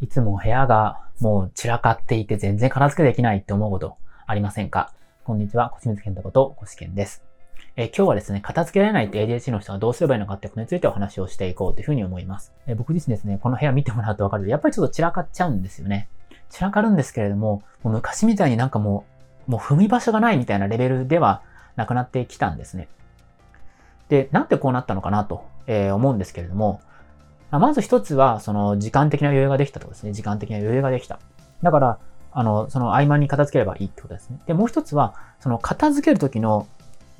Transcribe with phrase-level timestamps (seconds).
[0.00, 3.96] いつも部屋がもう散らかっていて全然片付けできないって思うこと
[4.28, 4.92] ありませんか？
[5.24, 7.24] こんにちは、小清水健太こと小志健です。
[7.74, 12.52] え今日はですね、片付けられないって ADHD の人がどうすればいいのかってことについてお話をしていこうというふうに思います。
[12.68, 16.08] え僕自身ですね、この部屋見てもらうとわかると、やっぱりちょっと散らかっちゃうんですよね。
[16.48, 19.04] 散らかるんですけれども、もう昔みたいになんかも
[19.48, 21.42] う、もう踏み場所がないみたいなレベルでは
[21.74, 22.86] なくなってきたんですね。
[24.08, 26.82] で、なんでこうなったのかなと、え思うんですけれども、
[27.50, 30.12] まず一つは、その時間的な余裕ができたところですね。
[30.12, 31.18] 時間的な余裕ができた。
[31.62, 31.98] だから、
[32.30, 34.38] あの、その合間に片付ければいいってことですね。
[34.46, 36.66] で、もう一つは、その片付けるときの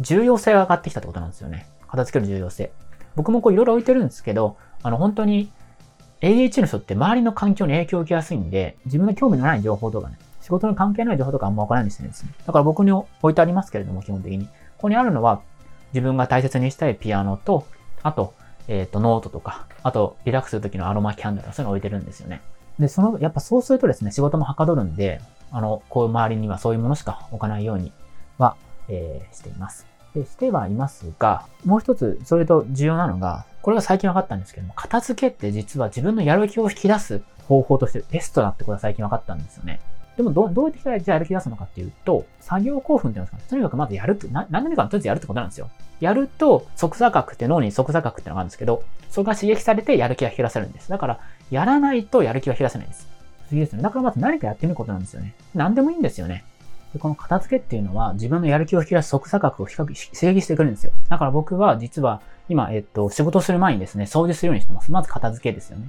[0.00, 1.66] 重要性が上がってきたってことなんですよね。
[1.88, 2.70] 片付ける重要性。
[3.16, 5.50] 僕もこういろいろ置いてるんですけど、あの、本当に
[6.20, 12.10] ADH の人って周りの環境に影響を受けやすいんで、自分の興味のない情報とかね、仕事に関係ない情報とかあんまわからないんですね。
[12.46, 14.46] だから僕に置いてありますけれども、基本的に。
[14.46, 14.52] こ
[14.82, 15.40] こにあるのは、
[15.92, 17.66] 自分が大切にしたいピアノと、
[18.02, 18.34] あと、
[18.68, 22.42] えっ、ー、と、ノートとか、あと、リラックスするときのアロマキャンドルとか、そういうの置いてるんですよね。
[22.78, 27.92] で、その、やっぱそうするとですね、仕事もはかどるんで、あの、こういう周りにはそういうものしか置かないように
[28.36, 28.56] は、
[28.88, 29.86] えー、しています。
[30.14, 39.80] で、してはいますが、もう一つ、それと重要なのが、これが最近分かったんですけども、片付けって実は自分のやる気を引き出す方法としてベストだってことが最近分かったんですよね。
[40.18, 43.36] でもど、どうやってじゃあやる気出すのかっていうと、作業興奮って言うんですか？
[43.38, 43.44] ね。
[43.48, 45.70] とにかくまずやるって、な、何でもいいからとりあえずやるってことなんですよ。
[46.00, 50.90] やると、即座覚って脳に即座覚ってのがあるんですけど、それが刺激されてやる気が引き出せるんです。
[50.90, 53.08] だから、やらないとやる気は引き出せないんです。
[53.48, 53.84] 不思議ですよね。
[53.84, 55.34] だからまず何かやってみることなんですよね。
[55.54, 56.44] 何でもいいんですよね。
[56.92, 60.92] で、この片付けっていうのは自分のやる気を引き出す即座覚を刺激してくれるんですよ。
[61.08, 64.90] だから僕は実は今、えっと、仕事する前にですね、掃除するようにしてます。
[64.90, 65.88] まず片付けですよね。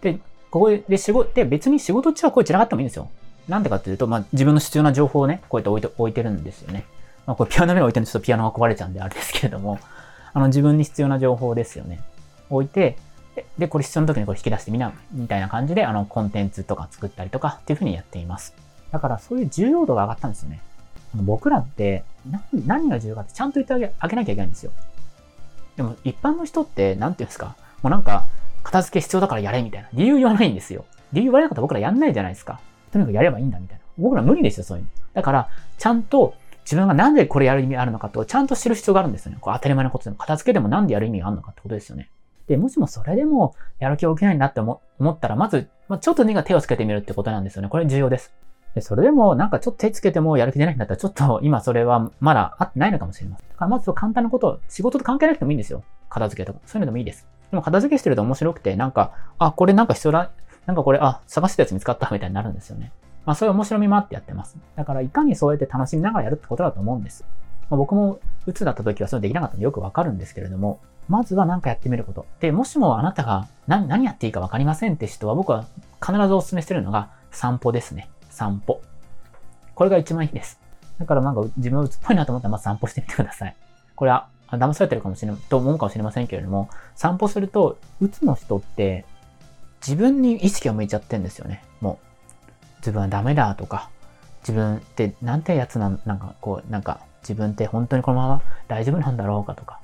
[0.00, 0.18] で、
[0.50, 3.10] ここで仕事、で別に仕事中はこれ散らかってもいいんですよ。
[3.48, 6.84] なんでかっていうと、まあ、自分の必要な情報をね、こうやって置いて置いてるんですよね。
[7.26, 9.78] まあ、これピアノの上に置いてるとちょっとピアノが壊れちゃうんであれですけれども、
[10.32, 12.00] あの、自分に必要な情報ですよね。
[12.50, 12.96] 置いて、
[13.58, 18.54] で、これ必要な時にこれ引き出してみな、みたいな感じで、あの、コンテンツとか作ったりとかっていうふうにやっています。
[18.90, 20.60] だから、そういう重要度が上がったんですよね。
[21.14, 22.04] 僕らって、
[22.66, 24.72] 何が重要かってちゃんと言ってあげあげなきゃいけないんですよ。
[25.76, 28.26] でも、一般の人って、なんていうんですか、もうなんか、
[28.62, 29.88] 片付け必要だからやれみたいな。
[29.92, 30.84] 理由言わないんですよ。
[31.12, 32.60] 理由言われなかったら僕らやんないじゃないですか。
[32.96, 33.84] とにかくやればいいんだみたいな。
[33.98, 34.90] 僕ら無理ですよ、そういうの。
[35.14, 35.48] だから、
[35.78, 36.34] ちゃんと
[36.64, 39.38] 自分がなんでこれやる意味あるのかと、ちゃんと知る必要があるんですよね。
[39.40, 42.10] こう当たり前のことでも、片付けでもなんでやる意味があるのかってことですよね。
[42.48, 47.68] で、もしもそれでもやる気を受けないんだって思ったら、まず、まあ、ちょっと何か手をつけてみるってことなんですよね。
[47.68, 48.32] これ重要です。
[48.74, 53.48] で、それでもなんかちょっと手つけてもやる気出ないんだったら、ちょっと今それはまだあってないのかもしれません。
[53.48, 55.82] だからまず簡単なこと、仕事と関係なくてもいいんですよ。
[56.08, 56.60] 片付けとか。
[56.66, 57.26] そういうのでもいいです。
[57.50, 60.30] でも片付けしてると面白くて、なんか、あ、これなんか必要だ、
[60.66, 62.92] なんかこれ、あ、探してたやつ見つかったみたいになるんですよね。
[63.24, 64.56] まあそういう面白みもあってやってます。
[64.76, 67.24] だからいかにそうやって楽しみながらやるってことだと思うんです。
[67.70, 72.26] まあ、僕も鬱だった時はそうできなかったんでよくわかるんですけれども、まずは何かやってみること。
[72.40, 75.66] で、もしもあなたが何何やっていいかわかりませんって人は僕は
[76.04, 78.08] 必ずお勧めしてるのが散歩ですね。
[78.30, 78.80] 散歩。
[79.74, 80.60] これが一番いいです。
[80.98, 83.56] だからなんか自分は鬱っぽいなと思ったらまず散歩してみてください。
[83.94, 89.04] これは騙されてるかもしれない、と思うかもしれませんけれども、散歩すると、鬱の人って
[89.86, 91.62] 自分に意識を向いちゃってんですよね。
[91.80, 92.06] もう。
[92.78, 93.90] 自分はダメだとか、
[94.40, 99.80] 自分ってなんてやつなん、なんかこう、なんか自分って本当にこのまま大丈夫なんだろうかとか。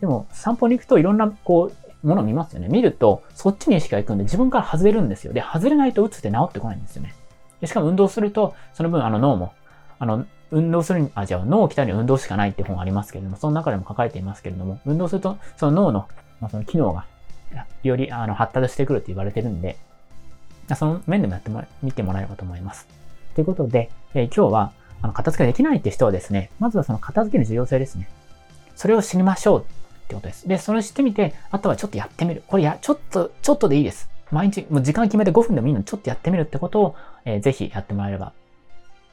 [0.00, 1.70] でも散歩に行くといろんなこ
[2.02, 2.68] う、ものを見ますよね。
[2.68, 5.32] 見ると、そっちに意識が行くんで自分から外れるんですよ。
[5.32, 7.14] で、外れないと打つって治ってこないんですよね。
[7.60, 9.52] でしかも運動すると、その分あの脳も、
[9.98, 16.08] あの、運動するに、あ、じゃあ脳を鍛えるには運動しかないって本ありますけれども、その中でも書かれていますけれども、運動すると、その脳の、
[16.40, 17.06] まあ、その機能が、
[17.82, 19.76] よりあの発達してくるって言われてるんで、
[20.76, 22.86] その面でもやってもら、見てもらえればと思います。
[23.34, 24.72] ということで、えー、今日は、
[25.02, 28.08] あの、片付けできないって人はですね、まずはその片付けの重要性ですね。
[28.74, 29.64] それを知りましょうっ
[30.08, 30.48] てことです。
[30.48, 32.42] で、それを知ってみて、あとはちょっとやってみる。
[32.46, 34.08] これや、ちょっと、ちょっとでいいです。
[34.30, 38.28] 毎日、もう時間決めて5分でもいいので、ちょっとやってみるってことを、えー、ぜひやってもらえれば。
[38.28, 38.32] っ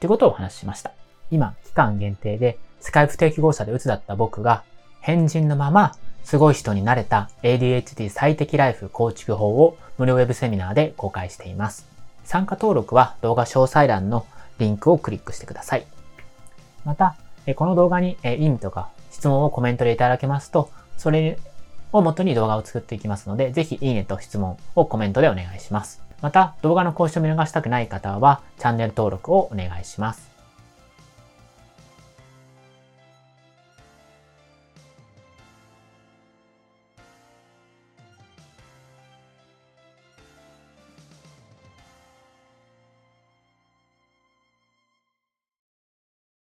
[0.00, 0.92] てことをお話ししました。
[1.30, 4.64] 今、期間限定で、スカイプ定期合社で鬱だった僕が、
[5.00, 5.94] 変人のまま、
[6.24, 11.86] すごい人になれた ADHD 最適ライフ構築法を無料ウェブセミナーで公開しています。
[12.24, 14.26] 参加登録は動画詳細欄の
[14.58, 15.86] リンクをクリックしてください。
[16.84, 17.16] また、
[17.56, 21.38] この動画に意味とか質問をコメントでいただけますと、それ
[21.92, 26.00] を元に動画を作っていきますので、ぜひいいねと質問をコメントでお願いします。
[26.22, 30.31] また、動画の更新を見逃したくない方は、チャンネル登録をお願いします。